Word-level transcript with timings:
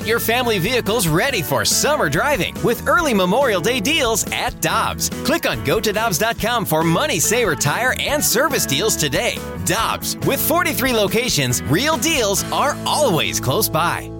Get 0.00 0.08
your 0.08 0.18
family 0.18 0.58
vehicles 0.58 1.08
ready 1.08 1.42
for 1.42 1.62
summer 1.62 2.08
driving 2.08 2.54
with 2.64 2.88
early 2.88 3.12
Memorial 3.12 3.60
Day 3.60 3.80
deals 3.80 4.24
at 4.32 4.58
Dobbs. 4.62 5.10
Click 5.26 5.46
on 5.46 5.62
gotodobbs.com 5.62 6.64
for 6.64 6.82
money 6.82 7.20
saver 7.20 7.54
tire 7.54 7.94
and 8.00 8.24
service 8.24 8.64
deals 8.64 8.96
today. 8.96 9.36
Dobbs, 9.66 10.16
with 10.26 10.40
43 10.40 10.94
locations, 10.94 11.62
real 11.64 11.98
deals 11.98 12.50
are 12.50 12.78
always 12.86 13.40
close 13.40 13.68
by. 13.68 14.10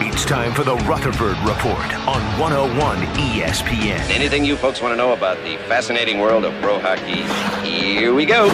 It's 0.00 0.24
time 0.24 0.52
for 0.52 0.64
the 0.64 0.74
Rutherford 0.78 1.38
Report 1.46 1.94
on 2.08 2.20
101 2.40 2.96
ESPN. 2.96 4.10
Anything 4.10 4.44
you 4.44 4.56
folks 4.56 4.82
want 4.82 4.92
to 4.92 4.96
know 4.96 5.12
about 5.12 5.36
the 5.44 5.56
fascinating 5.68 6.18
world 6.18 6.44
of 6.44 6.52
pro 6.60 6.80
hockey? 6.80 7.22
Here 7.64 8.12
we 8.12 8.26
go. 8.26 8.50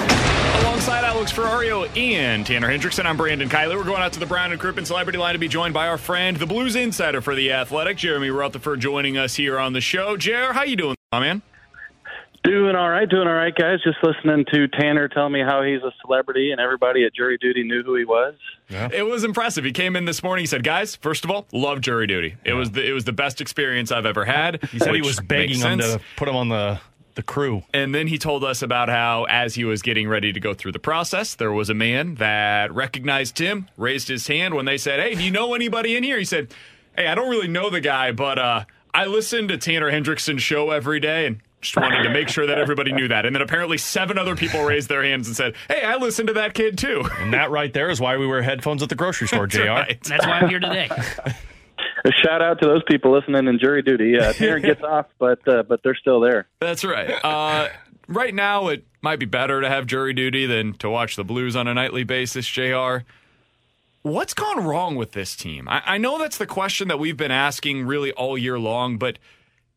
Alongside 0.80 1.04
Alex 1.04 1.30
Ferrario 1.30 1.94
and 1.94 2.46
Tanner 2.46 2.66
Hendrickson, 2.66 3.04
I'm 3.04 3.18
Brandon 3.18 3.50
Kiley. 3.50 3.76
We're 3.76 3.84
going 3.84 4.00
out 4.00 4.14
to 4.14 4.18
the 4.18 4.24
Brown 4.24 4.50
and 4.50 4.58
Crouppen 4.58 4.86
Celebrity 4.86 5.18
Line 5.18 5.34
to 5.34 5.38
be 5.38 5.46
joined 5.46 5.74
by 5.74 5.86
our 5.86 5.98
friend, 5.98 6.38
the 6.38 6.46
Blues 6.46 6.74
insider 6.74 7.20
for 7.20 7.34
the 7.34 7.52
Athletic, 7.52 7.98
Jeremy 7.98 8.30
Rutherford, 8.30 8.80
joining 8.80 9.19
us 9.19 9.34
here 9.34 9.58
on 9.58 9.74
the 9.74 9.82
show. 9.82 10.16
Jer, 10.16 10.55
how 10.55 10.62
you 10.62 10.77
doing, 10.77 10.96
my 11.12 11.20
man? 11.20 11.42
Doing 12.45 12.77
all 12.77 12.88
right, 12.88 13.06
doing 13.06 13.28
all 13.28 13.34
right, 13.34 13.55
guys. 13.55 13.80
Just 13.84 13.98
listening 14.02 14.46
to 14.55 14.69
Tanner 14.69 15.06
tell 15.06 15.28
me 15.28 15.42
how 15.42 15.62
he's 15.62 15.82
a 15.82 15.92
celebrity 16.00 16.50
and 16.50 16.58
everybody 16.58 17.05
at 17.05 17.14
jury 17.14 17.36
duty 17.36 17.62
knew 17.62 17.83
who 17.83 17.94
he 17.97 18.06
was. 18.06 18.33
Yeah. 18.70 18.88
It 18.91 19.02
was 19.02 19.22
impressive. 19.22 19.64
He 19.64 19.72
came 19.72 19.97
in 19.97 20.06
this 20.06 20.22
morning. 20.22 20.44
He 20.44 20.47
said, 20.47 20.64
"Guys, 20.64 20.97
first 20.97 21.27
of 21.27 21.30
all, 21.30 21.47
love 21.52 21.83
jury 21.83 22.06
duty. 22.06 22.36
It 22.42 22.52
yeah. 22.52 22.55
was 22.55 22.70
the 22.70 22.88
it 22.88 22.92
was 22.92 23.05
the 23.05 23.12
best 23.12 23.42
experience 23.42 23.92
I've 23.92 24.06
ever 24.06 24.24
had." 24.24 24.64
He 24.72 24.78
said 24.78 24.94
he 24.94 25.02
was 25.02 25.20
begging 25.20 25.60
them 25.60 25.78
to 25.80 26.00
put 26.16 26.27
him 26.27 26.36
on 26.36 26.48
the 26.48 26.80
the 27.20 27.27
crew. 27.33 27.62
And 27.74 27.95
then 27.95 28.06
he 28.06 28.16
told 28.16 28.42
us 28.45 28.62
about 28.62 28.88
how, 28.88 29.24
as 29.24 29.55
he 29.55 29.65
was 29.65 29.83
getting 29.83 30.09
ready 30.09 30.33
to 30.33 30.41
go 30.41 30.55
through 30.55 30.73
the 30.73 30.78
process, 30.78 31.34
there 31.34 31.52
was 31.52 31.69
a 31.69 31.74
man 31.74 32.15
that 32.15 32.73
recognized 32.73 33.38
him, 33.38 33.69
raised 33.77 34.09
his 34.09 34.27
hand 34.27 34.55
when 34.55 34.65
they 34.65 34.78
said, 34.78 35.01
"Hey, 35.01 35.15
do 35.15 35.23
you 35.23 35.30
know 35.30 35.55
anybody 35.55 35.97
in 35.97 36.02
here?" 36.02 36.19
He 36.19 36.25
said, 36.25 36.55
"Hey, 36.97 37.06
I 37.06 37.14
don't 37.14 37.28
really 37.28 37.48
know 37.48 37.69
the 37.69 37.80
guy, 37.80 38.12
but 38.12 38.39
uh, 38.39 38.64
I 38.94 39.05
listen 39.05 39.48
to 39.48 39.59
Tanner 39.59 39.91
Hendrickson's 39.91 40.42
show 40.42 40.70
every 40.70 40.98
day, 40.98 41.27
and 41.27 41.41
just 41.61 41.77
wanted 41.77 42.03
to 42.05 42.11
make 42.11 42.28
sure 42.31 42.47
that 42.47 42.59
everybody 42.59 42.91
knew 42.91 43.09
that. 43.09 43.27
And 43.27 43.37
then 43.37 43.42
apparently 43.42 43.77
seven 43.77 44.16
other 44.16 44.34
people 44.34 44.64
raised 44.64 44.89
their 44.89 45.05
hands 45.05 45.27
and 45.27 45.37
said, 45.37 45.55
Hey, 45.69 45.83
I 45.83 45.97
listened 45.97 46.28
to 46.28 46.34
that 46.34 46.55
kid 46.55 46.78
too. 46.78 47.05
And 47.19 47.34
that 47.34 47.50
right 47.50 47.70
there 47.70 47.91
is 47.91 48.00
why 48.00 48.16
we 48.16 48.27
wear 48.27 48.41
headphones 48.41 48.83
at 48.83 48.89
the 48.89 48.94
grocery 48.94 49.28
store, 49.28 49.47
That's 49.47 49.56
JR. 49.56 49.69
Right. 49.69 50.03
That's 50.03 50.27
why 50.27 50.41
I'm 50.41 50.48
here 50.48 50.61
today. 50.61 50.89
A 52.05 52.12
shout 52.12 52.43
out 52.43 52.61
to 52.61 52.69
those 52.69 52.83
people 52.89 53.12
listening 53.12 53.47
in 53.47 53.59
jury 53.59 53.83
duty. 53.83 54.19
Uh, 54.19 54.33
Tanner 54.34 54.61
gets 54.61 54.83
off, 54.83 55.06
but 55.19 55.47
uh, 55.47 55.62
but 55.62 55.83
they're 55.83 55.95
still 55.95 56.20
there. 56.20 56.47
That's 56.61 56.84
right. 56.84 57.11
Uh, 57.25 57.69
right 58.09 58.34
now, 58.34 58.69
it 58.69 58.87
might 59.03 59.19
be 59.19 59.27
better 59.27 59.61
to 59.61 59.69
have 59.69 59.87
jury 59.87 60.12
duty 60.12 60.47
than 60.47 60.75
to 60.75 60.89
watch 60.91 61.17
the 61.17 61.25
Blues 61.25 61.56
on 61.56 61.69
a 61.69 61.75
nightly 61.75 62.05
basis, 62.05 62.47
JR. 62.47 62.98
What's 64.03 64.33
gone 64.33 64.65
wrong 64.65 64.97
with 64.97 65.12
this 65.12 65.37
team? 65.37 65.69
I, 65.69 65.83
I 65.84 65.98
know 65.98 66.19
that's 66.19 66.39
the 66.39 66.47
question 66.47 66.89
that 66.89 66.98
we've 66.98 67.19
been 67.19 67.31
asking 67.31 67.87
really 67.87 68.12
all 68.12 68.39
year 68.39 68.59
long, 68.59 68.97
but– 68.98 69.19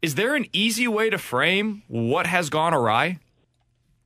is 0.03 0.15
there 0.15 0.35
an 0.35 0.45
easy 0.51 0.85
way 0.85 1.09
to 1.09 1.17
frame 1.17 1.81
what 1.87 2.27
has 2.27 2.49
gone 2.49 2.73
awry? 2.73 3.19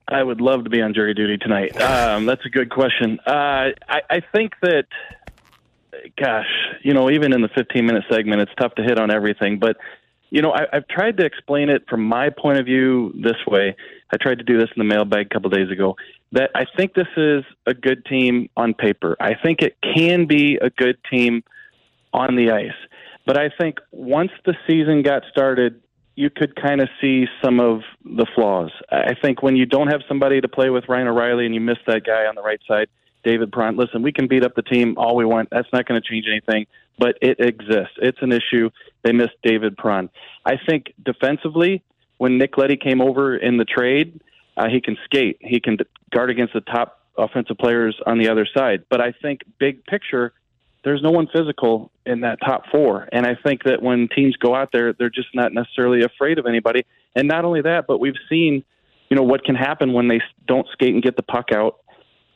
I 0.07 0.21
would 0.21 0.39
love 0.39 0.63
to 0.65 0.69
be 0.69 0.79
on 0.79 0.93
jury 0.93 1.15
duty 1.15 1.39
tonight. 1.39 1.75
Um, 1.81 2.27
that's 2.27 2.45
a 2.45 2.49
good 2.49 2.69
question. 2.69 3.19
Uh, 3.25 3.71
I, 3.89 4.01
I 4.07 4.21
think 4.31 4.53
that, 4.61 4.85
gosh, 6.19 6.47
you 6.83 6.93
know, 6.93 7.09
even 7.09 7.33
in 7.33 7.41
the 7.41 7.49
15 7.49 7.85
minute 7.85 8.03
segment, 8.09 8.41
it's 8.41 8.51
tough 8.59 8.75
to 8.75 8.83
hit 8.83 8.99
on 8.99 9.11
everything. 9.11 9.59
But, 9.59 9.77
you 10.29 10.41
know, 10.41 10.51
I, 10.51 10.65
I've 10.73 10.87
tried 10.87 11.17
to 11.17 11.25
explain 11.25 11.69
it 11.69 11.83
from 11.89 12.03
my 12.03 12.29
point 12.29 12.59
of 12.59 12.65
view 12.65 13.13
this 13.15 13.37
way. 13.47 13.75
I 14.11 14.17
tried 14.17 14.39
to 14.39 14.43
do 14.43 14.57
this 14.57 14.69
in 14.75 14.79
the 14.79 14.83
mailbag 14.83 15.27
a 15.27 15.29
couple 15.29 15.49
days 15.49 15.71
ago. 15.71 15.95
That 16.31 16.51
I 16.55 16.65
think 16.75 16.93
this 16.93 17.07
is 17.15 17.43
a 17.65 17.73
good 17.73 18.05
team 18.05 18.49
on 18.57 18.73
paper. 18.73 19.15
I 19.19 19.33
think 19.33 19.61
it 19.61 19.77
can 19.81 20.25
be 20.25 20.57
a 20.61 20.69
good 20.69 20.97
team 21.09 21.43
on 22.13 22.35
the 22.35 22.51
ice. 22.51 22.71
But 23.25 23.37
I 23.37 23.49
think 23.49 23.79
once 23.91 24.31
the 24.45 24.55
season 24.67 25.03
got 25.03 25.23
started, 25.29 25.81
you 26.15 26.29
could 26.29 26.55
kind 26.55 26.81
of 26.81 26.89
see 26.99 27.27
some 27.43 27.59
of 27.59 27.81
the 28.03 28.25
flaws. 28.35 28.71
I 28.89 29.13
think 29.21 29.43
when 29.43 29.55
you 29.55 29.65
don't 29.65 29.89
have 29.89 30.01
somebody 30.07 30.41
to 30.41 30.47
play 30.47 30.69
with 30.69 30.85
Ryan 30.89 31.07
O'Reilly 31.07 31.45
and 31.45 31.53
you 31.53 31.61
miss 31.61 31.77
that 31.85 32.05
guy 32.05 32.25
on 32.25 32.35
the 32.35 32.41
right 32.41 32.59
side, 32.67 32.87
David 33.27 33.51
Perron, 33.51 33.75
listen, 33.75 34.01
we 34.01 34.13
can 34.13 34.27
beat 34.27 34.45
up 34.45 34.55
the 34.55 34.61
team 34.61 34.95
all 34.97 35.17
we 35.17 35.25
want. 35.25 35.49
That's 35.51 35.67
not 35.73 35.85
going 35.85 36.01
to 36.01 36.09
change 36.09 36.25
anything, 36.31 36.65
but 36.97 37.17
it 37.21 37.41
exists. 37.41 37.95
It's 37.97 38.17
an 38.21 38.31
issue. 38.31 38.69
They 39.03 39.11
missed 39.11 39.35
David 39.43 39.75
Perron. 39.75 40.09
I 40.45 40.53
think 40.65 40.93
defensively, 41.03 41.83
when 42.19 42.37
Nick 42.37 42.57
Leddy 42.57 42.77
came 42.77 43.01
over 43.01 43.35
in 43.35 43.57
the 43.57 43.65
trade, 43.65 44.21
uh, 44.55 44.69
he 44.69 44.79
can 44.79 44.97
skate. 45.03 45.37
He 45.41 45.59
can 45.59 45.77
guard 46.13 46.29
against 46.29 46.53
the 46.53 46.61
top 46.61 47.01
offensive 47.17 47.57
players 47.57 47.99
on 48.05 48.17
the 48.17 48.29
other 48.29 48.47
side. 48.57 48.85
But 48.89 49.01
I 49.01 49.11
think 49.21 49.41
big 49.59 49.85
picture, 49.85 50.31
there's 50.85 51.01
no 51.01 51.11
one 51.11 51.27
physical 51.27 51.91
in 52.05 52.21
that 52.21 52.39
top 52.39 52.63
four. 52.71 53.09
And 53.11 53.25
I 53.25 53.35
think 53.35 53.63
that 53.63 53.81
when 53.81 54.07
teams 54.07 54.37
go 54.37 54.55
out 54.55 54.69
there, 54.71 54.93
they're 54.93 55.09
just 55.09 55.35
not 55.35 55.51
necessarily 55.53 56.03
afraid 56.03 56.39
of 56.39 56.45
anybody. 56.45 56.85
And 57.13 57.27
not 57.27 57.43
only 57.43 57.61
that, 57.63 57.87
but 57.87 57.99
we've 57.99 58.21
seen, 58.29 58.63
you 59.09 59.17
know, 59.17 59.23
what 59.23 59.43
can 59.43 59.55
happen 59.55 59.91
when 59.91 60.07
they 60.07 60.21
don't 60.47 60.67
skate 60.71 60.93
and 60.93 61.03
get 61.03 61.17
the 61.17 61.23
puck 61.23 61.47
out 61.53 61.79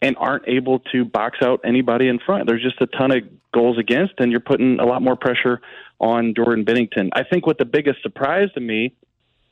and 0.02 0.16
aren't 0.18 0.48
able 0.48 0.80
to 0.92 1.06
box 1.06 1.40
out 1.44 1.62
anybody 1.64 2.08
in 2.08 2.20
front. 2.20 2.48
There's 2.48 2.64
just 2.64 2.82
a 2.82 2.88
ton 2.88 3.12
of 3.12 3.24
goals 3.54 3.78
against, 3.78 4.14
and 4.18 4.32
you're 4.32 4.40
putting 4.40 4.80
a 4.80 4.86
lot 4.86 5.02
more 5.02 5.16
pressure 5.16 5.62
on 6.00 6.34
Jordan 6.36 6.66
Binnington. 6.66 7.10
I 7.14 7.24
think 7.24 7.46
what 7.46 7.58
the 7.58 7.66
biggest 7.66 8.02
surprise 8.02 8.50
to 8.56 8.60
me 8.60 8.96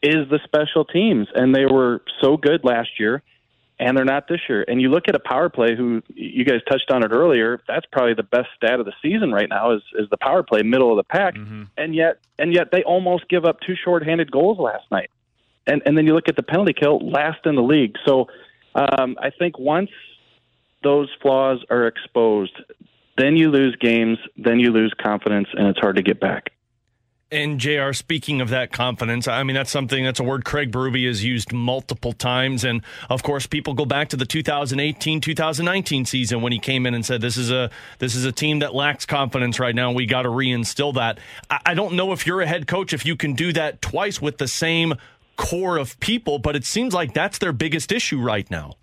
is 0.01 0.29
the 0.29 0.39
special 0.43 0.85
teams, 0.85 1.27
and 1.35 1.53
they 1.53 1.65
were 1.65 2.01
so 2.21 2.37
good 2.37 2.63
last 2.63 2.99
year 2.99 3.21
and 3.79 3.95
they're 3.95 4.05
not 4.05 4.27
this 4.27 4.41
year. 4.49 4.65
And 4.67 4.81
you 4.81 4.89
look 4.89 5.05
at 5.07 5.15
a 5.15 5.19
power 5.19 5.49
play 5.49 5.75
who 5.75 6.01
you 6.13 6.43
guys 6.43 6.59
touched 6.69 6.91
on 6.91 7.03
it 7.03 7.11
earlier. 7.11 7.61
That's 7.67 7.85
probably 7.91 8.13
the 8.13 8.23
best 8.23 8.49
stat 8.57 8.79
of 8.79 8.85
the 8.85 8.93
season 9.01 9.31
right 9.31 9.47
now 9.49 9.71
is 9.73 9.81
is 9.97 10.09
the 10.09 10.17
power 10.17 10.43
play, 10.43 10.61
middle 10.63 10.91
of 10.91 10.97
the 10.97 11.03
pack. 11.03 11.35
Mm-hmm. 11.35 11.63
And 11.77 11.95
yet 11.95 12.19
and 12.37 12.53
yet 12.53 12.71
they 12.71 12.83
almost 12.83 13.29
give 13.29 13.45
up 13.45 13.59
two 13.65 13.75
shorthanded 13.81 14.31
goals 14.31 14.59
last 14.59 14.83
night. 14.91 15.09
And 15.65 15.81
and 15.85 15.97
then 15.97 16.05
you 16.05 16.13
look 16.13 16.27
at 16.27 16.35
the 16.35 16.43
penalty 16.43 16.73
kill, 16.73 16.99
last 16.99 17.45
in 17.45 17.55
the 17.55 17.63
league. 17.63 17.95
So 18.05 18.27
um, 18.75 19.17
I 19.19 19.29
think 19.29 19.57
once 19.57 19.91
those 20.83 21.09
flaws 21.21 21.63
are 21.69 21.87
exposed, 21.87 22.55
then 23.17 23.35
you 23.35 23.49
lose 23.49 23.75
games, 23.79 24.17
then 24.37 24.59
you 24.59 24.71
lose 24.71 24.93
confidence, 25.01 25.47
and 25.53 25.67
it's 25.67 25.79
hard 25.79 25.97
to 25.97 26.01
get 26.01 26.19
back. 26.19 26.51
And 27.31 27.59
JR, 27.59 27.93
speaking 27.93 28.41
of 28.41 28.49
that 28.49 28.71
confidence, 28.71 29.27
I 29.27 29.43
mean, 29.43 29.53
that's 29.53 29.69
something 29.69 30.03
that's 30.03 30.19
a 30.19 30.23
word 30.23 30.45
Craig 30.45 30.71
Berube 30.71 31.05
has 31.05 31.23
used 31.23 31.53
multiple 31.53 32.11
times. 32.11 32.63
And 32.63 32.81
of 33.07 33.21
course, 33.21 33.45
people 33.45 33.75
go 33.75 33.85
back 33.85 34.09
to 34.09 34.17
the 34.17 34.25
2018 34.25 35.21
2019 35.21 36.05
season 36.05 36.41
when 36.41 36.51
he 36.51 36.57
came 36.57 36.87
in 36.87 36.95
and 36.95 37.05
said, 37.05 37.21
this 37.21 37.37
is 37.37 37.51
a, 37.51 37.69
this 37.99 38.15
is 38.15 38.25
a 38.25 38.31
team 38.31 38.59
that 38.59 38.73
lacks 38.73 39.05
confidence 39.05 39.59
right 39.59 39.75
now. 39.75 39.91
We 39.91 40.07
got 40.07 40.23
to 40.23 40.29
reinstill 40.29 40.95
that. 40.95 41.19
I, 41.51 41.59
I 41.67 41.73
don't 41.75 41.93
know 41.93 42.13
if 42.13 42.25
you're 42.25 42.41
a 42.41 42.47
head 42.47 42.65
coach, 42.65 42.93
if 42.93 43.05
you 43.05 43.15
can 43.15 43.33
do 43.33 43.53
that 43.53 43.79
twice 43.79 44.19
with 44.19 44.39
the 44.39 44.47
same 44.47 44.95
core 45.35 45.77
of 45.77 45.99
people, 45.99 46.39
but 46.39 46.55
it 46.55 46.65
seems 46.65 46.95
like 46.95 47.13
that's 47.13 47.37
their 47.37 47.53
biggest 47.53 47.91
issue 47.91 48.19
right 48.19 48.49
now. 48.49 48.73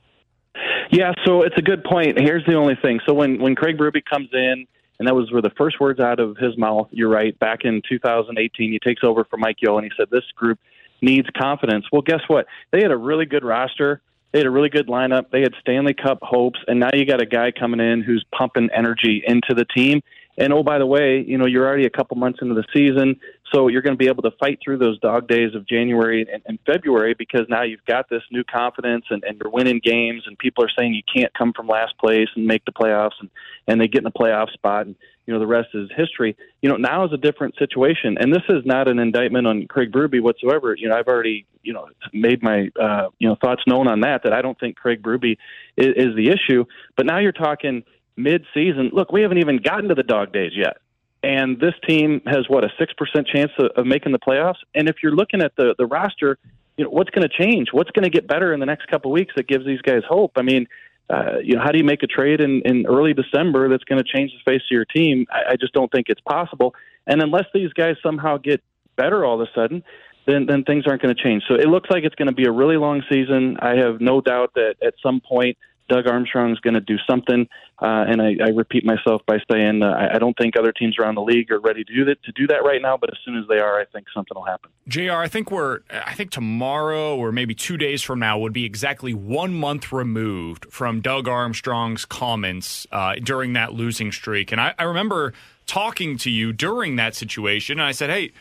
Yeah, 0.90 1.12
so 1.24 1.42
it's 1.42 1.56
a 1.58 1.62
good 1.62 1.84
point. 1.84 2.18
Here's 2.18 2.44
the 2.46 2.54
only 2.54 2.76
thing. 2.80 3.00
So 3.06 3.14
when, 3.14 3.40
when 3.40 3.54
Craig 3.54 3.76
Berube 3.76 4.04
comes 4.04 4.28
in, 4.32 4.66
and 4.98 5.06
that 5.06 5.14
was 5.14 5.30
where 5.30 5.42
the 5.42 5.52
first 5.56 5.78
words 5.78 6.00
out 6.00 6.20
of 6.20 6.36
his 6.38 6.56
mouth. 6.56 6.88
You're 6.90 7.10
right. 7.10 7.38
Back 7.38 7.60
in 7.64 7.82
2018, 7.88 8.72
he 8.72 8.78
takes 8.78 9.02
over 9.04 9.24
for 9.24 9.36
Mike 9.36 9.56
Yeo, 9.60 9.76
and 9.76 9.84
he 9.84 9.90
said 9.96 10.08
this 10.10 10.24
group 10.34 10.58
needs 11.02 11.28
confidence. 11.36 11.84
Well, 11.92 12.02
guess 12.02 12.22
what? 12.28 12.46
They 12.72 12.80
had 12.80 12.90
a 12.90 12.96
really 12.96 13.26
good 13.26 13.44
roster. 13.44 14.00
They 14.32 14.38
had 14.40 14.46
a 14.46 14.50
really 14.50 14.68
good 14.68 14.88
lineup. 14.88 15.30
They 15.30 15.42
had 15.42 15.52
Stanley 15.60 15.94
Cup 15.94 16.18
hopes, 16.22 16.58
and 16.66 16.80
now 16.80 16.90
you 16.94 17.04
got 17.04 17.22
a 17.22 17.26
guy 17.26 17.52
coming 17.52 17.80
in 17.80 18.02
who's 18.02 18.24
pumping 18.36 18.70
energy 18.74 19.22
into 19.26 19.54
the 19.54 19.64
team. 19.64 20.00
And 20.38 20.52
oh, 20.52 20.62
by 20.62 20.78
the 20.78 20.86
way, 20.86 21.24
you 21.26 21.38
know 21.38 21.46
you're 21.46 21.66
already 21.66 21.86
a 21.86 21.90
couple 21.90 22.16
months 22.16 22.40
into 22.42 22.54
the 22.54 22.64
season, 22.72 23.18
so 23.52 23.68
you're 23.68 23.82
going 23.82 23.94
to 23.94 23.98
be 23.98 24.08
able 24.08 24.22
to 24.22 24.32
fight 24.38 24.58
through 24.62 24.78
those 24.78 24.98
dog 25.00 25.28
days 25.28 25.54
of 25.54 25.66
January 25.66 26.26
and, 26.30 26.42
and 26.46 26.58
February 26.66 27.14
because 27.14 27.46
now 27.48 27.62
you've 27.62 27.84
got 27.86 28.08
this 28.10 28.22
new 28.30 28.44
confidence 28.44 29.06
and, 29.10 29.24
and 29.24 29.40
you're 29.40 29.50
winning 29.50 29.80
games, 29.82 30.24
and 30.26 30.38
people 30.38 30.64
are 30.64 30.70
saying 30.76 30.92
you 30.92 31.02
can't 31.12 31.32
come 31.34 31.52
from 31.54 31.66
last 31.66 31.96
place 31.98 32.28
and 32.36 32.46
make 32.46 32.64
the 32.64 32.72
playoffs, 32.72 33.18
and 33.20 33.30
and 33.66 33.80
they 33.80 33.88
get 33.88 33.98
in 33.98 34.04
the 34.04 34.10
playoff 34.10 34.52
spot, 34.52 34.86
and 34.86 34.94
you 35.26 35.32
know 35.32 35.40
the 35.40 35.46
rest 35.46 35.68
is 35.74 35.88
history. 35.96 36.36
You 36.60 36.68
know 36.68 36.76
now 36.76 37.04
is 37.06 37.12
a 37.12 37.18
different 37.18 37.56
situation, 37.58 38.18
and 38.18 38.32
this 38.32 38.44
is 38.48 38.64
not 38.66 38.88
an 38.88 38.98
indictment 38.98 39.46
on 39.46 39.66
Craig 39.66 39.90
Berube 39.90 40.20
whatsoever. 40.20 40.74
You 40.74 40.88
know 40.88 40.96
I've 40.96 41.08
already 41.08 41.46
you 41.62 41.72
know 41.72 41.88
made 42.12 42.42
my 42.42 42.68
uh, 42.80 43.08
you 43.18 43.28
know 43.28 43.36
thoughts 43.40 43.62
known 43.66 43.88
on 43.88 44.00
that 44.00 44.22
that 44.24 44.32
I 44.32 44.42
don't 44.42 44.58
think 44.58 44.76
Craig 44.76 45.02
Berube 45.02 45.38
is, 45.76 45.94
is 45.96 46.16
the 46.16 46.28
issue, 46.28 46.64
but 46.96 47.06
now 47.06 47.18
you're 47.18 47.32
talking 47.32 47.84
mid-season. 48.16 48.90
Look, 48.92 49.12
we 49.12 49.22
haven't 49.22 49.38
even 49.38 49.58
gotten 49.58 49.88
to 49.88 49.94
the 49.94 50.02
dog 50.02 50.32
days 50.32 50.52
yet, 50.54 50.78
and 51.22 51.60
this 51.60 51.74
team 51.88 52.20
has 52.26 52.48
what 52.48 52.64
a 52.64 52.68
six 52.78 52.92
percent 52.94 53.26
chance 53.26 53.52
of, 53.58 53.70
of 53.76 53.86
making 53.86 54.12
the 54.12 54.18
playoffs. 54.18 54.60
And 54.74 54.88
if 54.88 54.96
you're 55.02 55.14
looking 55.14 55.42
at 55.42 55.54
the 55.56 55.74
the 55.78 55.86
roster, 55.86 56.38
you 56.76 56.84
know 56.84 56.90
what's 56.90 57.10
going 57.10 57.28
to 57.28 57.34
change? 57.42 57.68
What's 57.72 57.90
going 57.90 58.04
to 58.04 58.10
get 58.10 58.26
better 58.26 58.52
in 58.52 58.60
the 58.60 58.66
next 58.66 58.88
couple 58.88 59.10
of 59.10 59.14
weeks 59.14 59.34
that 59.36 59.46
gives 59.46 59.64
these 59.64 59.82
guys 59.82 60.02
hope? 60.08 60.32
I 60.36 60.42
mean. 60.42 60.66
Uh, 61.08 61.38
you 61.40 61.54
know, 61.54 61.62
how 61.62 61.70
do 61.70 61.78
you 61.78 61.84
make 61.84 62.02
a 62.02 62.06
trade 62.08 62.40
in, 62.40 62.62
in 62.64 62.84
early 62.84 63.14
December 63.14 63.68
that's 63.68 63.84
going 63.84 64.02
to 64.02 64.12
change 64.12 64.32
the 64.32 64.50
face 64.50 64.62
of 64.62 64.72
your 64.72 64.84
team? 64.84 65.24
I, 65.30 65.52
I 65.52 65.56
just 65.56 65.72
don't 65.72 65.88
think 65.92 66.08
it's 66.08 66.20
possible. 66.22 66.74
And 67.06 67.22
unless 67.22 67.44
these 67.54 67.72
guys 67.74 67.94
somehow 68.02 68.38
get 68.38 68.60
better 68.96 69.24
all 69.24 69.40
of 69.40 69.48
a 69.48 69.50
sudden, 69.54 69.84
then 70.26 70.46
then 70.46 70.64
things 70.64 70.82
aren't 70.84 71.02
going 71.02 71.14
to 71.14 71.22
change. 71.22 71.44
So 71.46 71.54
it 71.54 71.68
looks 71.68 71.88
like 71.90 72.02
it's 72.02 72.16
going 72.16 72.26
to 72.26 72.34
be 72.34 72.46
a 72.46 72.50
really 72.50 72.76
long 72.76 73.04
season. 73.08 73.56
I 73.60 73.76
have 73.76 74.00
no 74.00 74.20
doubt 74.20 74.54
that 74.54 74.74
at 74.82 74.94
some 75.00 75.20
point 75.20 75.56
Doug 75.88 76.06
Armstrong's 76.06 76.58
going 76.60 76.74
to 76.74 76.80
do 76.80 76.96
something. 77.08 77.48
Uh, 77.80 78.04
and 78.08 78.22
I, 78.22 78.36
I 78.42 78.48
repeat 78.48 78.84
myself 78.86 79.20
by 79.26 79.38
saying 79.50 79.82
uh, 79.82 80.08
I, 80.12 80.18
don't 80.18 80.36
think 80.38 80.58
other 80.58 80.72
teams 80.72 80.98
around 80.98 81.14
the 81.14 81.22
league 81.22 81.50
are 81.52 81.60
ready 81.60 81.84
to 81.84 81.94
do 81.94 82.06
that 82.06 82.22
to 82.22 82.32
do 82.32 82.46
that 82.46 82.64
right 82.64 82.80
now. 82.80 82.96
But 82.96 83.10
as 83.10 83.18
soon 83.22 83.36
as 83.36 83.46
they 83.48 83.58
are, 83.58 83.78
I 83.78 83.84
think 83.84 84.06
something 84.14 84.34
will 84.34 84.46
happen. 84.46 84.70
Jr. 84.88 85.12
I 85.12 85.28
think 85.28 85.50
we're 85.50 85.80
I 85.90 86.14
think 86.14 86.30
tomorrow 86.30 87.16
or 87.16 87.32
maybe 87.32 87.54
two 87.54 87.76
days 87.76 88.00
from 88.02 88.18
now 88.18 88.38
would 88.38 88.54
be 88.54 88.64
exactly 88.64 89.12
one 89.12 89.52
month 89.52 89.92
removed 89.92 90.66
from 90.70 91.02
Doug 91.02 91.28
Armstrong's 91.28 92.06
comments 92.06 92.86
uh, 92.92 93.16
during 93.16 93.52
that 93.52 93.74
losing 93.74 94.10
streak. 94.10 94.52
And 94.52 94.60
I, 94.60 94.74
I 94.78 94.84
remember 94.84 95.34
talking 95.66 96.16
to 96.18 96.30
you 96.30 96.54
during 96.54 96.96
that 96.96 97.14
situation, 97.14 97.78
and 97.78 97.86
I 97.86 97.92
said, 97.92 98.08
"Hey, 98.08 98.32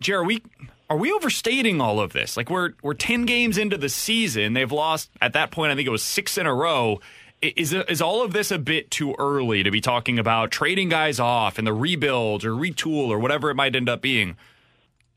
Jr. 0.00 0.22
We 0.22 0.42
are 0.92 0.98
we 0.98 1.10
overstating 1.10 1.80
all 1.80 2.00
of 2.00 2.12
this? 2.12 2.36
Like 2.36 2.50
we're 2.50 2.74
we're 2.82 2.92
ten 2.92 3.24
games 3.24 3.56
into 3.56 3.78
the 3.78 3.88
season. 3.88 4.52
They've 4.52 4.70
lost 4.70 5.08
at 5.22 5.32
that 5.32 5.50
point. 5.50 5.72
I 5.72 5.74
think 5.74 5.86
it 5.86 5.90
was 5.90 6.02
six 6.02 6.36
in 6.36 6.44
a 6.44 6.54
row. 6.54 7.00
Is 7.40 7.72
is 7.72 8.02
all 8.02 8.22
of 8.22 8.34
this 8.34 8.50
a 8.50 8.58
bit 8.58 8.90
too 8.90 9.14
early 9.18 9.62
to 9.62 9.70
be 9.70 9.80
talking 9.80 10.18
about 10.18 10.50
trading 10.50 10.90
guys 10.90 11.18
off 11.18 11.56
and 11.56 11.66
the 11.66 11.72
rebuild 11.72 12.44
or 12.44 12.50
retool 12.50 13.08
or 13.08 13.18
whatever 13.18 13.48
it 13.48 13.54
might 13.54 13.74
end 13.74 13.88
up 13.88 14.02
being? 14.02 14.36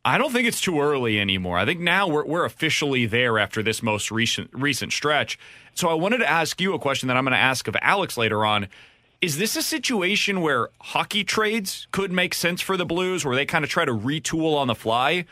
I 0.06 0.18
don't 0.18 0.31
think 0.31 0.48
it's 0.48 0.62
too 0.62 0.80
early 0.80 1.19
anymore. 1.19 1.57
I 1.57 1.66
think 1.66 1.81
now 1.81 2.07
we're 2.07 2.25
we're 2.25 2.45
officially 2.45 3.06
there 3.06 3.38
after 3.38 3.62
this 3.62 3.83
most 3.83 4.12
recent 4.12 4.51
recent 4.54 4.94
stretch. 4.94 5.38
So 5.74 5.89
I 5.89 5.94
wanted 5.94 6.19
to 6.19 6.30
ask 6.30 6.62
you 6.62 6.74
a 6.74 6.80
question 6.80 7.10
that 7.10 7.18
I'm 7.18 7.25
going 7.25 7.33
to 7.33 7.38
ask 7.38 7.68
of 7.68 7.75
Alex 7.81 8.16
later 8.16 8.45
on. 8.45 8.69
Is 9.19 9.38
this 9.38 9.57
a 9.57 9.62
situation 9.62 10.39
where 10.39 10.69
hockey 10.80 11.25
trades 11.25 11.88
could 11.92 12.13
make 12.13 12.33
sense 12.33 12.62
for 12.62 12.78
the 12.78 12.86
Blues, 12.86 13.25
where 13.25 13.36
they 13.36 13.45
kind 13.45 13.66
of 13.66 13.69
try 13.69 13.83
to 13.83 13.92
retool 13.92 14.56
on 14.56 14.68
the 14.68 14.75
fly? 14.75 15.25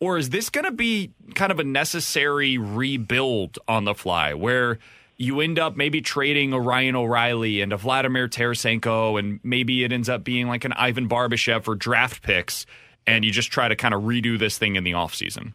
Or 0.00 0.16
is 0.16 0.30
this 0.30 0.48
going 0.48 0.64
to 0.64 0.70
be 0.70 1.12
kind 1.34 1.50
of 1.50 1.58
a 1.58 1.64
necessary 1.64 2.56
rebuild 2.56 3.58
on 3.66 3.84
the 3.84 3.94
fly 3.94 4.34
where 4.34 4.78
you 5.16 5.40
end 5.40 5.58
up 5.58 5.76
maybe 5.76 6.00
trading 6.00 6.52
a 6.52 6.60
Ryan 6.60 6.94
O'Reilly 6.94 7.60
and 7.60 7.72
a 7.72 7.76
Vladimir 7.76 8.28
Tarasenko, 8.28 9.18
and 9.18 9.40
maybe 9.42 9.82
it 9.82 9.92
ends 9.92 10.08
up 10.08 10.22
being 10.22 10.46
like 10.46 10.64
an 10.64 10.72
Ivan 10.74 11.08
Barbashev 11.08 11.64
for 11.64 11.74
draft 11.74 12.22
picks, 12.22 12.64
and 13.06 13.24
you 13.24 13.32
just 13.32 13.50
try 13.50 13.66
to 13.66 13.74
kind 13.74 13.92
of 13.92 14.02
redo 14.02 14.38
this 14.38 14.56
thing 14.56 14.76
in 14.76 14.84
the 14.84 14.92
offseason? 14.92 15.54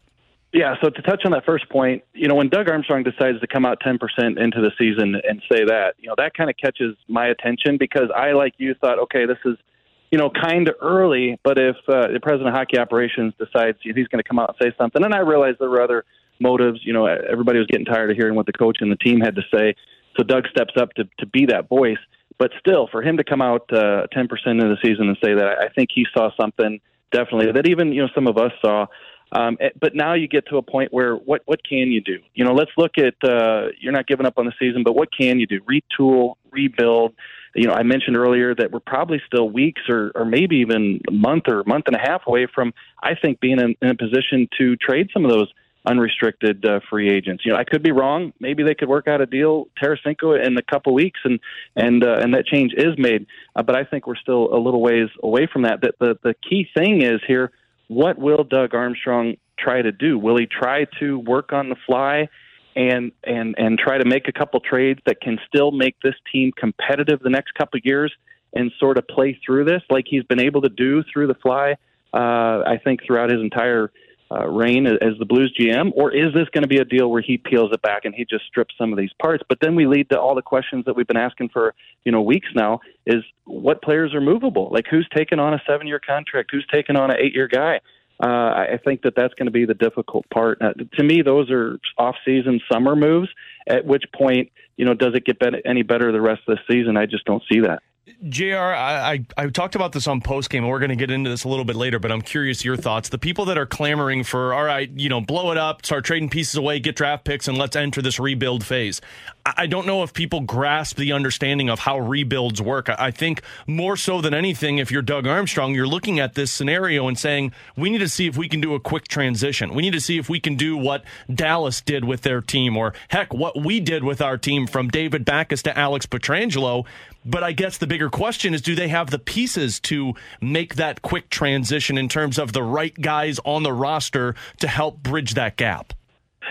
Yeah, 0.51 0.75
so 0.84 0.89
to 0.89 1.01
touch 1.01 1.22
on 1.25 1.31
that 1.31 1.46
first 1.46 1.69
point, 1.69 2.04
you 2.13 2.28
know, 2.28 2.36
when 2.36 2.50
Doug 2.50 2.69
Armstrong 2.69 3.04
decides 3.04 3.39
to 3.39 3.48
come 3.48 3.66
out 3.66 3.80
10% 3.80 3.98
into 4.38 4.62
the 4.62 4.72
season 4.78 5.16
and 5.28 5.42
say 5.51 5.63
that, 5.63 5.96
you 5.98 6.10
know, 6.10 6.16
that 6.18 6.36
kind 6.36 6.50
of 6.50 6.57
catches 6.57 6.96
my 7.07 7.28
attention 7.28 7.78
because 7.78 8.12
I, 8.16 8.34
like 8.34 8.54
you, 8.57 8.75
thought, 8.75 9.00
okay, 9.00 9.25
this 9.25 9.39
is– 9.46 9.57
you 10.13 10.19
know, 10.19 10.30
kind 10.30 10.69
of 10.69 10.75
early. 10.80 11.39
But 11.44 11.57
if 11.57 11.75
uh, 11.88 12.10
the 12.13 12.19
president 12.21 12.50
of 12.50 12.54
hockey 12.54 12.77
operations 12.77 13.33
decides 13.39 13.80
he's 13.81 13.95
going 13.95 14.21
to 14.21 14.24
come 14.24 14.38
out 14.38 14.50
and 14.50 14.57
say 14.62 14.75
something, 14.77 15.04
and 15.04 15.12
I 15.12 15.21
realize 15.21 15.56
there 15.60 15.71
were 15.71 15.81
other 15.81 16.06
motives. 16.39 16.81
You 16.83 16.94
know, 16.94 17.07
everybody 17.07 17.57
was 17.57 17.65
getting 17.65 17.86
tired 17.86 18.12
of 18.12 18.15
hearing 18.15 18.36
what 18.36 18.45
the 18.45 18.54
coach 18.54 18.77
and 18.81 18.92
the 18.92 18.95
team 18.95 19.21
had 19.21 19.33
to 19.38 19.42
say. 19.51 19.74
So 20.15 20.24
Doug 20.24 20.44
steps 20.51 20.75
up 20.80 20.94
to 20.98 21.06
to 21.18 21.25
be 21.25 21.48
that 21.48 21.68
voice. 21.68 21.98
But 22.38 22.51
still, 22.60 22.88
for 22.92 23.01
him 23.01 23.18
to 23.18 23.24
come 23.24 23.42
out 23.42 23.65
uh, 23.74 24.06
10% 24.15 24.27
into 24.45 24.65
the 24.65 24.77
season 24.83 25.07
and 25.07 25.18
say 25.24 25.33
that, 25.33 25.57
I 25.60 25.69
think 25.69 25.89
he 25.94 26.06
saw 26.15 26.30
something 26.39 26.80
definitely 27.12 27.51
that 27.51 27.68
even 27.68 27.92
you 27.92 28.04
know 28.04 28.10
some 28.13 28.27
of 28.27 28.38
us 28.38 28.51
saw. 28.63 28.86
Um, 29.31 29.57
eh, 29.60 29.69
but 29.81 29.95
now 29.95 30.13
you 30.13 30.27
get 30.27 30.45
to 30.50 30.57
a 30.57 30.62
point 30.62 30.94
where 30.94 31.15
what 31.15 31.42
what 31.45 31.62
can 31.68 31.92
you 31.92 32.01
do? 32.01 32.19
You 32.36 32.45
know, 32.45 32.54
let's 32.54 32.71
look 32.77 33.00
at 33.00 33.15
uh, 33.27 33.69
you're 33.81 33.94
not 33.94 34.06
giving 34.06 34.27
up 34.27 34.38
on 34.38 34.45
the 34.45 34.54
season, 34.60 34.83
but 34.83 34.94
what 34.94 35.10
can 35.12 35.39
you 35.39 35.48
do? 35.48 35.60
Retool, 35.62 36.36
rebuild 36.51 37.15
you 37.56 37.68
know, 37.68 37.74
I 37.74 37.84
mentioned 37.84 38.18
earlier 38.18 38.56
that 38.56 38.72
we're 38.72 38.80
probably 38.80 39.22
still 39.28 39.50
weeks 39.50 39.82
or, 39.88 40.12
or 40.16 40.26
maybe 40.26 40.58
even 40.58 41.02
a 41.08 41.12
month 41.12 41.44
or 41.48 41.64
month 41.66 41.86
and 41.88 41.96
a 41.96 42.00
half 42.00 42.22
away 42.28 42.48
from, 42.54 42.74
I 43.02 43.16
think, 43.16 43.40
being 43.40 43.60
in, 43.60 43.76
in 43.82 43.90
a 43.90 43.96
position 43.96 44.48
to 44.58 44.76
trade 44.78 45.10
some 45.14 45.24
of 45.24 45.32
those 45.32 45.52
unrestricted 45.86 46.66
uh, 46.66 46.80
free 46.90 47.10
agents. 47.10 47.46
You 47.46 47.52
know, 47.52 47.58
I 47.58 47.64
could 47.64 47.84
be 47.84 47.92
wrong. 47.92 48.34
Maybe 48.40 48.64
they 48.64 48.74
could 48.74 48.90
work 48.90 49.08
out 49.08 49.22
a 49.22 49.26
deal, 49.26 49.68
Tarasenko, 49.82 50.44
in 50.46 50.58
a 50.58 50.62
couple 50.62 50.94
weeks, 50.94 51.20
and 51.24 51.40
and 51.76 52.04
uh, 52.04 52.18
and 52.22 52.34
that 52.34 52.46
change 52.46 52.74
is 52.76 52.98
made. 52.98 53.28
Uh, 53.56 53.64
but 53.64 53.76
I 53.76 53.84
think 53.84 54.08
we're 54.08 54.16
still 54.16 54.54
a 54.54 54.58
little 54.58 54.82
ways 54.82 55.10
away 55.22 55.48
from 55.52 55.64
that. 55.64 55.82
That 55.82 55.96
the 56.00 56.18
the 56.24 56.36
key 56.48 56.68
thing 56.76 57.02
is 57.02 57.22
here: 57.28 57.52
what 57.88 58.18
will 58.18 58.44
Doug 58.44 58.74
Armstrong 58.74 59.36
try 59.60 59.82
to 59.82 59.92
do? 59.92 60.18
Will 60.18 60.38
he 60.38 60.48
try 60.48 60.86
to 61.00 61.20
work 61.20 61.54
on 61.54 61.70
the 61.70 61.76
fly 61.86 62.30
and 62.75 63.12
and 63.24 63.56
and 63.58 63.78
try 63.78 63.98
to 63.98 64.06
make 64.06 64.28
a 64.28 64.31
couple 64.31 64.60
trades 64.60 65.00
that 65.06 65.22
can 65.22 65.40
still 65.48 65.72
make 65.72 65.96
this 66.04 66.16
team 66.31 66.52
competitive 66.58 67.20
the 67.22 67.30
next 67.30 67.54
couple 67.54 67.78
of 67.78 67.86
years 67.86 68.14
and 68.54 68.72
sort 68.80 68.98
of 68.98 69.08
play 69.08 69.40
through 69.46 69.66
this 69.66 69.81
like 69.90 70.06
he's 70.08 70.24
been 70.24 70.40
able 70.40 70.62
to 70.62 70.70
do 70.70 71.04
through 71.12 71.28
the 71.28 71.36
fly. 71.36 71.75
Uh, 72.14 72.62
I 72.66 72.80
think 72.84 73.02
throughout 73.06 73.31
his 73.31 73.42
entire 73.42 73.92
uh, 74.31 74.48
reign 74.48 74.88
as 74.88 75.18
the 75.20 75.25
Blues 75.25 75.54
GM, 75.60 75.92
or 75.96 76.12
is 76.12 76.34
this 76.34 76.48
going 76.50 76.64
to 76.64 76.68
be 76.68 76.78
a 76.78 76.86
deal 76.86 77.10
where 77.10 77.22
he 77.22 77.38
peels 77.38 77.72
it 77.72 77.81
back 77.81 78.06
and 78.06 78.16
he 78.16 78.25
just 78.25 78.46
strips 78.46 78.74
some 78.78 78.92
of 78.92 78.98
these 78.98 79.12
parts? 79.22 79.44
But 79.48 79.60
then 79.62 79.75
we 79.75 79.86
lead 79.86 80.10
to 80.10 80.20
all 80.20 80.34
the 80.34 80.42
questions 80.42 80.86
that 80.86 80.96
we've 80.96 81.08
been 81.08 81.18
asking 81.18 81.50
for 81.50 81.75
you 82.06 82.12
know 82.12 82.22
weeks 82.22 82.48
now: 82.56 82.80
is 83.06 83.24
what 83.46 83.81
players 83.81 84.14
are 84.14 84.22
movable? 84.22 84.70
Like 84.72 84.86
who's 84.90 85.08
taking 85.16 85.40
on 85.40 85.54
a 85.54 85.62
seven-year 85.68 86.00
contract? 86.00 86.52
Who's 86.52 86.66
taking 86.72 86.96
on 86.96 87.12
an 87.12 87.18
eight-year 87.20 87.48
guy? 87.48 87.81
Uh, 88.24 88.68
I 88.75 88.80
think 88.86 89.02
that 89.02 89.16
that's 89.18 89.34
going 89.34 89.48
to 89.48 89.52
be 89.52 89.66
the 89.66 89.74
difficult 89.74 90.25
part. 90.34 90.62
Uh, 90.62 90.72
to 90.98 91.04
me, 91.04 91.24
those 91.24 91.52
are 91.52 91.78
off-season 91.98 92.62
summer 92.72 92.96
moves. 92.96 93.28
At 93.68 93.86
which 93.86 94.06
point, 94.16 94.50
you 94.78 94.86
know, 94.86 94.94
does 94.94 95.14
it 95.14 95.25
get 95.25 95.40
better, 95.40 95.62
any 95.66 95.84
better 95.84 96.10
the 96.14 96.22
rest 96.22 96.42
of 96.48 96.58
the 96.58 96.74
season? 96.74 96.96
I 96.96 97.06
just 97.06 97.25
don't 97.25 97.44
see 97.52 97.60
that. 97.60 97.84
JR, 98.28 98.56
I, 98.58 99.14
I, 99.14 99.26
I, 99.38 99.48
talked 99.48 99.76
about 99.76 99.94
this 99.94 100.08
on 100.08 100.20
postgame, 100.20 100.58
and 100.58 100.70
we're 100.70 100.80
going 100.80 100.90
to 100.90 100.96
get 100.98 101.10
into 101.10 101.30
this 101.30 101.46
a 101.46 101.48
little 101.48 101.64
bit 101.64 101.78
later, 101.78 102.00
but 102.00 102.12
I'm 102.12 102.22
curious 102.22 102.66
your 102.66 102.76
thoughts. 102.76 103.08
The 103.08 103.18
people 103.18 103.46
that 103.46 103.58
are 103.58 103.66
clamoring 103.66 104.26
for, 104.26 104.54
all 104.54 104.66
right, 104.66 104.90
you 104.90 105.08
know, 105.08 105.22
blow 105.22 105.52
it 105.52 105.58
up, 105.58 105.86
start 105.86 106.04
trading 106.04 106.28
pieces 106.30 106.56
away, 106.56 106.82
get 106.82 106.98
draft 106.98 107.24
picks, 107.24 107.48
and 107.48 107.58
let's 107.58 107.78
enter 107.78 108.02
this 108.02 108.20
rebuild 108.20 108.66
phase. 108.66 109.00
I, 109.46 109.54
I 109.56 109.68
don't 109.68 109.88
know 109.88 110.04
if 110.04 110.12
people 110.12 110.42
grasp 110.42 110.98
the 110.98 111.14
understanding 111.14 111.70
of 111.70 111.80
how 111.80 111.98
rebuilds 111.98 112.62
work. 112.62 112.90
I, 112.90 112.96
I 113.00 113.12
think 113.12 113.42
more 113.68 113.96
so 113.96 114.20
than 114.20 114.34
anything, 114.34 114.80
if 114.80 114.92
you're 114.92 115.02
Doug 115.02 115.26
Armstrong, 115.26 115.74
you're 115.74 115.88
looking 115.88 116.20
at 116.20 116.36
this 116.36 116.52
scenario 116.52 117.08
and 117.08 117.18
saying, 117.18 117.54
we 117.78 117.90
need 117.90 118.00
to 118.00 118.10
see 118.10 118.28
if 118.28 118.36
we 118.36 118.50
can 118.50 118.60
do 118.60 118.74
a 118.74 118.82
quick 118.82 119.08
transition. 119.08 119.74
We 119.74 119.82
need 119.82 119.94
to 119.94 120.02
see 120.02 120.18
if 120.18 120.28
we 120.28 120.42
can 120.42 120.56
do 120.56 120.76
what 120.76 121.06
Dallas 121.34 121.80
did 121.80 122.04
with 122.04 122.24
their 122.24 122.42
team, 122.42 122.76
or 122.76 122.94
heck, 123.08 123.34
what 123.34 123.64
we 123.64 123.80
did 123.80 124.04
with 124.04 124.22
our 124.22 124.38
team 124.38 124.68
from 124.68 124.90
David 124.90 125.24
Backes 125.24 125.64
to 125.64 125.78
Alex 125.78 126.06
Pietrangelo. 126.06 126.86
But 127.25 127.44
I 127.44 127.52
guess 127.52 127.78
the 127.78 127.88
bigger 127.88 128.10
question 128.10 128.54
is 128.54 128.62
do 128.62 128.75
they 128.75 128.90
have 128.90 129.10
the 129.10 129.20
pieces 129.20 129.80
to 129.81 130.14
make 130.42 130.75
that 130.75 131.02
quick 131.02 131.30
transition 131.30 131.98
in 131.98 132.10
terms 132.10 132.38
of 132.38 132.54
the 132.54 132.64
right 132.64 132.94
guys 133.00 133.40
on 133.46 133.64
the 133.64 133.74
roster 133.74 134.36
to 134.60 134.68
help 134.68 135.02
bridge 135.02 135.34
that 135.36 135.56
gap? 135.58 135.94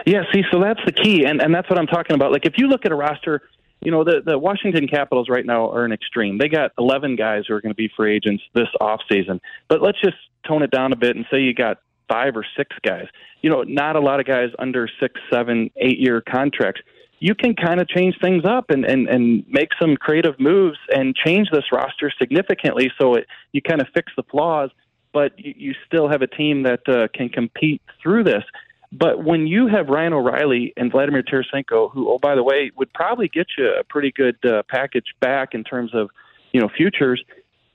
Yeah, 0.06 0.22
see, 0.32 0.42
so 0.50 0.60
that's 0.60 0.80
the 0.86 0.92
key, 0.92 1.24
and, 1.26 1.40
and 1.42 1.54
that's 1.54 1.69
what 1.69 1.78
I'm 1.78 1.86
talking 1.86 2.14
about. 2.14 2.32
Like, 2.32 2.46
if 2.46 2.54
you 2.56 2.66
look 2.66 2.86
at 2.86 2.92
a 2.92 2.94
roster, 2.94 3.42
you 3.82 3.90
know, 3.90 4.04
the, 4.04 4.22
the 4.24 4.38
Washington 4.38 4.88
Capitals 4.88 5.28
right 5.28 5.44
now 5.44 5.70
are 5.70 5.84
an 5.84 5.92
extreme. 5.92 6.38
They 6.38 6.48
got 6.48 6.72
11 6.78 7.16
guys 7.16 7.44
who 7.46 7.54
are 7.54 7.60
going 7.60 7.72
to 7.72 7.76
be 7.76 7.90
free 7.94 8.16
agents 8.16 8.42
this 8.54 8.69
offseason. 8.80 9.40
But 9.69 9.82
let's 9.82 10.00
just 10.00 10.17
tone 10.46 10.62
it 10.62 10.70
down 10.70 10.93
a 10.93 10.96
bit 10.96 11.17
and 11.17 11.26
say 11.31 11.41
you 11.41 11.52
got 11.52 11.79
five 12.08 12.36
or 12.36 12.44
six 12.56 12.74
guys. 12.82 13.06
You 13.43 13.50
know, 13.50 13.62
not 13.62 13.96
a 13.96 14.00
lot 14.00 14.20
of 14.20 14.26
guys 14.26 14.50
under 14.58 14.88
six, 15.00 15.20
seven, 15.31 15.70
eight 15.76 15.98
year 15.98 16.20
contracts 16.20 16.81
you 17.22 17.36
can 17.36 17.55
kind 17.55 17.81
of 17.81 17.88
change 17.88 18.17
things 18.20 18.44
up 18.44 18.69
and, 18.70 18.84
and, 18.84 19.08
and 19.08 19.44
make 19.48 19.69
some 19.81 19.96
creative 19.96 20.41
moves 20.41 20.76
and 20.93 21.14
change 21.14 21.48
this 21.52 21.62
roster 21.70 22.12
significantly 22.19 22.91
so 23.00 23.14
it, 23.14 23.29
you 23.52 23.62
kind 23.62 23.81
of 23.81 23.86
fix 23.94 24.10
the 24.17 24.24
flaws, 24.24 24.70
but 25.12 25.31
you, 25.38 25.55
you 25.56 25.74
still 25.86 26.08
have 26.08 26.20
a 26.20 26.26
team 26.26 26.64
that 26.64 26.81
uh, 26.88 27.06
can 27.14 27.29
compete 27.29 27.81
through 28.02 28.24
this. 28.24 28.43
But 28.91 29.22
when 29.22 29.46
you 29.46 29.69
have 29.69 29.86
Ryan 29.86 30.14
O'Reilly 30.14 30.72
and 30.76 30.91
Vladimir 30.91 31.22
Tarasenko, 31.22 31.93
who, 31.93 32.10
oh, 32.10 32.19
by 32.19 32.34
the 32.34 32.43
way, 32.43 32.72
would 32.74 32.93
probably 32.93 33.29
get 33.29 33.46
you 33.56 33.72
a 33.72 33.84
pretty 33.84 34.10
good 34.10 34.36
uh, 34.44 34.64
package 34.69 35.14
back 35.20 35.55
in 35.55 35.62
terms 35.62 35.94
of, 35.94 36.10
you 36.52 36.60
know, 36.60 36.69
futures, 36.76 37.22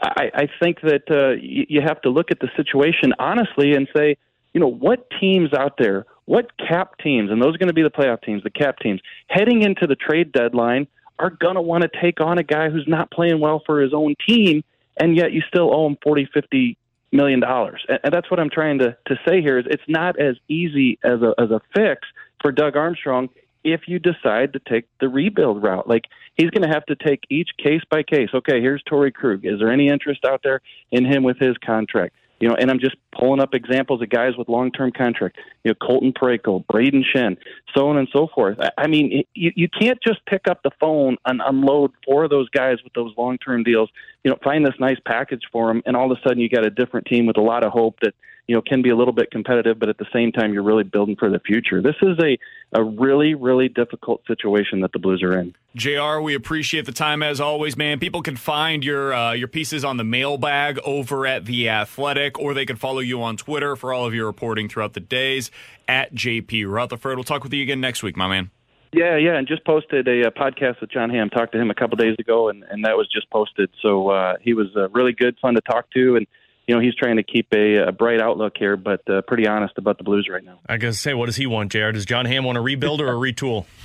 I, 0.02 0.30
I 0.34 0.50
think 0.62 0.82
that 0.82 1.10
uh, 1.10 1.40
you, 1.42 1.66
you 1.70 1.82
have 1.82 2.02
to 2.02 2.10
look 2.10 2.32
at 2.32 2.42
the 2.42 2.50
situation 2.58 3.14
honestly 3.18 3.76
and 3.76 3.88
say, 3.96 4.18
you 4.54 4.60
know, 4.60 4.68
what 4.68 5.08
teams 5.22 5.54
out 5.54 5.78
there 5.80 6.06
what 6.28 6.52
cap 6.58 6.98
teams, 7.00 7.32
and 7.32 7.42
those 7.42 7.56
are 7.56 7.58
going 7.58 7.70
to 7.70 7.74
be 7.74 7.84
the 7.84 7.90
playoff 7.90 8.22
teams, 8.22 8.44
the 8.44 8.50
cap 8.50 8.80
teams, 8.80 9.02
heading 9.28 9.64
into 9.64 9.88
the 9.88 9.96
trade 9.96 10.32
deadline 10.32 10.86
are 11.18 11.32
going 11.32 11.56
to 11.56 11.62
want 11.62 11.84
to 11.84 11.90
take 12.02 12.22
on 12.22 12.38
a 12.38 12.44
guy 12.44 12.70
who's 12.70 12.88
not 12.88 13.10
playing 13.10 13.40
well 13.40 13.64
for 13.66 13.82
his 13.82 13.94
own 13.94 14.14
team, 14.28 14.64
and 14.98 15.16
yet 15.16 15.32
you 15.32 15.42
still 15.48 15.74
owe 15.74 15.88
him 15.88 15.98
forty, 16.04 16.30
fifty 16.32 16.78
million 17.12 17.40
dollars. 17.40 17.84
And 17.88 18.14
that's 18.14 18.30
what 18.30 18.40
I'm 18.40 18.50
trying 18.50 18.80
to, 18.80 18.96
to 19.08 19.16
say 19.28 19.42
here 19.42 19.58
is 19.58 19.66
it's 19.70 19.84
not 19.88 20.20
as 20.20 20.36
easy 20.48 21.00
as 21.04 21.22
a 21.22 21.34
as 21.40 21.50
a 21.50 21.62
fix 21.74 22.02
for 22.42 22.52
Doug 22.52 22.76
Armstrong 22.76 23.30
if 23.64 23.82
you 23.88 23.98
decide 23.98 24.54
to 24.54 24.60
take 24.60 24.86
the 25.00 25.10
rebuild 25.10 25.64
route. 25.64 25.88
Like 25.88 26.04
he's 26.36 26.50
going 26.50 26.68
to 26.68 26.74
have 26.74 26.86
to 26.88 26.96
take 26.96 27.24
each 27.30 27.50
case 27.58 27.82
by 27.90 28.04
case. 28.04 28.30
Okay, 28.34 28.62
here's 28.62 28.84
Torey 28.84 29.14
Krug. 29.14 29.46
Is 29.46 29.60
there 29.60 29.72
any 29.72 29.88
interest 29.88 30.26
out 30.26 30.42
there 30.44 30.62
in 30.92 31.06
him 31.06 31.24
with 31.24 31.40
his 31.40 31.58
contract? 31.66 32.14
You 32.40 32.50
know, 32.50 32.56
and 32.56 32.70
I'm 32.70 32.80
just 32.80 32.96
pulling 33.18 33.42
up 33.42 33.54
examples 33.54 34.02
of 34.02 34.10
guys 34.10 34.38
with 34.38 34.48
long-term 34.48 34.92
contract. 34.92 35.38
You 35.64 35.72
know, 35.72 35.76
Colton 35.88 36.14
Parayko, 36.14 36.66
Braden 36.68 37.04
Schenn, 37.04 37.38
so 37.76 37.90
on 37.90 37.98
and 37.98 38.08
so 38.14 38.28
forth. 38.28 38.58
I, 38.60 38.70
I 38.78 38.88
mean, 38.88 39.24
you, 39.34 39.52
you 39.56 39.68
can't 39.68 40.00
just 40.06 40.26
pick 40.26 40.48
up 40.48 40.62
the 40.64 40.72
phone 40.80 41.18
and 41.26 41.42
unload 41.46 41.92
four 42.06 42.26
of 42.26 42.30
those 42.30 42.50
guys 42.50 42.78
with 42.84 42.94
those 42.94 43.14
long-term 43.18 43.64
deals 43.64 43.90
you 44.28 44.32
know, 44.32 44.38
find 44.44 44.66
this 44.66 44.76
nice 44.78 44.98
package 45.06 45.44
for 45.54 45.68
them, 45.68 45.82
and 45.86 45.96
all 45.96 46.12
of 46.12 46.18
a 46.18 46.22
sudden 46.22 46.40
you 46.40 46.50
got 46.50 46.66
a 46.66 46.70
different 46.70 47.08
team 47.08 47.26
with 47.26 47.38
a 47.38 47.42
lot 47.42 47.64
of 47.64 47.72
hope 47.72 47.98
that 48.02 48.14
you 48.48 48.56
know 48.56 48.62
can 48.62 48.82
be 48.82 48.90
a 48.90 48.96
little 48.96 49.14
bit 49.14 49.30
competitive, 49.30 49.78
but 49.78 49.90
at 49.90 49.98
the 49.98 50.08
same 50.14 50.32
time 50.32 50.54
you're 50.54 50.64
really 50.64 50.84
building 50.84 51.16
for 51.16 51.30
the 51.30 51.40
future. 51.40 51.82
This 51.82 51.96
is 52.02 52.18
a 52.20 52.38
a 52.74 52.84
really 52.84 53.36
really 53.36 53.70
difficult 53.70 54.22
situation 54.26 54.82
that 54.82 54.94
the 54.94 55.00
Blues 55.00 55.22
are 55.22 55.38
in. 55.38 55.54
Jr. 55.76 56.20
We 56.22 56.34
appreciate 56.34 56.86
the 56.86 56.92
time 56.92 57.22
as 57.22 57.40
always, 57.40 57.78
man. 57.78 58.00
People 58.00 58.22
can 58.22 58.36
find 58.36 58.84
your 58.84 59.14
uh, 59.14 59.34
your 59.34 59.48
pieces 59.48 59.84
on 59.86 59.98
the 59.98 60.04
mailbag 60.04 60.80
over 60.86 61.28
at 61.28 61.46
the 61.46 61.70
Athletic, 61.70 62.40
or 62.40 62.54
they 62.54 62.66
can 62.66 62.78
follow 62.78 63.00
you 63.00 63.22
on 63.22 63.38
Twitter 63.38 63.76
for 63.76 63.94
all 63.94 64.06
of 64.06 64.14
your 64.14 64.26
reporting 64.26 64.70
throughout 64.70 64.94
the 64.94 65.00
days 65.00 65.52
at 65.88 66.14
JP 66.14 66.72
Rutherford. 66.72 67.18
We'll 67.18 67.24
talk 67.24 67.44
with 67.44 67.54
you 67.54 67.62
again 67.62 67.82
next 67.82 68.02
week, 68.02 68.16
my 68.16 68.28
man. 68.28 68.52
Yeah, 68.94 69.18
yeah, 69.18 69.38
and 69.38 69.48
just 69.48 69.66
posted 69.66 70.08
a, 70.08 70.28
a 70.28 70.32
podcast 70.32 70.80
with 70.80 70.90
Jon 70.92 71.10
Hamm. 71.10 71.30
Talked 71.30 71.52
to 71.52 71.60
him 71.60 71.70
a 71.70 71.76
couple 71.76 71.98
days 71.98 72.16
ago, 72.20 72.48
and, 72.50 72.64
and 72.64 72.86
that 72.86 72.96
was 72.96 73.08
just 73.12 73.30
posted. 73.30 73.70
So 73.82 74.10
uh, 74.10 74.36
he 74.42 74.54
was 74.54 74.68
uh, 74.78 74.88
really 74.90 75.12
good, 75.12 75.38
fun 75.42 75.56
to 75.56 75.62
talk 75.62 75.92
to, 75.92 76.16
and 76.16 76.26
you 76.68 76.76
know 76.76 76.82
he's 76.82 76.96
trying 76.96 77.18
to 77.18 77.24
keep 77.24 77.48
a, 77.54 77.88
a 77.88 77.92
bright 77.92 78.20
outlook 78.22 78.54
here, 78.58 78.78
but 78.78 79.02
uh, 79.10 79.22
pretty 79.22 79.48
honest 79.48 79.78
about 79.78 79.98
the 79.98 80.04
Blues 80.04 80.28
right 80.32 80.44
now. 80.44 80.60
I 80.68 80.78
gotta 80.78 80.94
say, 80.94 81.14
what 81.14 81.26
does 81.28 81.38
he 81.38 81.48
want, 81.48 81.72
Jared? 81.72 81.96
Does 81.96 82.06
Jon 82.06 82.26
Hamm 82.26 82.44
want 82.44 82.58
a 82.58 82.62
rebuild 82.62 83.02
or 83.02 83.08
a 83.10 83.16
retool? 83.16 83.66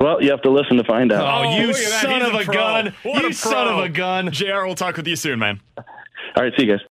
Well, 0.00 0.22
you 0.22 0.30
have 0.30 0.42
to 0.42 0.50
listen 0.50 0.76
to 0.76 0.84
find 0.84 1.12
out. 1.12 1.44
Oh, 1.44 1.56
you 1.58 1.66
look 1.66 1.76
at 1.76 1.90
that. 1.90 2.02
son 2.02 2.22
of 2.22 2.34
a 2.34 2.44
pro. 2.44 2.54
gun! 2.54 2.94
What 3.02 3.22
You 3.22 3.28
a 3.30 3.32
son 3.32 3.68
of 3.68 3.78
a 3.84 3.88
gun! 3.88 4.30
Jr. 4.30 4.64
We'll 4.64 4.74
talk 4.74 4.96
with 4.96 5.06
you 5.08 5.16
soon, 5.16 5.38
man. 5.40 5.60
All 5.76 5.84
right, 6.36 6.52
see 6.56 6.64
you 6.66 6.72
guys. 6.76 6.80